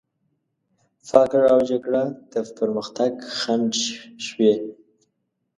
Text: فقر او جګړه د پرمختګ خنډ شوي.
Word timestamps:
فقر 1.09 1.43
او 1.53 1.59
جګړه 1.69 2.03
د 2.31 2.33
پرمختګ 2.57 3.13
خنډ 3.37 3.71
شوي. 4.25 4.53